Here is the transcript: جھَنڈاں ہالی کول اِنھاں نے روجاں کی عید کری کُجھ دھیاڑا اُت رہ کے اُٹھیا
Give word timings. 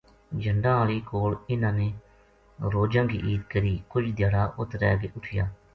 جھَنڈاں 0.41 0.75
ہالی 0.79 0.99
کول 1.09 1.33
اِنھاں 1.49 1.73
نے 1.79 1.87
روجاں 2.73 3.05
کی 3.11 3.17
عید 3.25 3.41
کری 3.51 3.73
کُجھ 3.91 4.09
دھیاڑا 4.17 4.43
اُت 4.59 4.71
رہ 4.81 4.93
کے 5.01 5.07
اُٹھیا 5.15 5.43